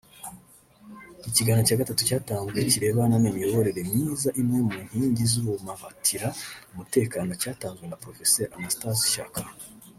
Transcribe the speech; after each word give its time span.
Ikiganiro 1.29 1.63
cya 1.67 1.79
gatatu 1.81 2.01
cyatanzwe 2.09 2.57
kirebana 2.71 3.15
n’Imiyoborere 3.19 3.81
myiza 3.91 4.29
imwe 4.41 4.59
mu 4.67 4.75
nkingi 4.87 5.23
zibumabatira 5.31 6.27
umutekano 6.71 7.31
cyatanzwe 7.41 7.85
na 7.87 7.99
Prof 8.01 8.19
Anastase 8.57 9.05
Shyaka 9.15 9.41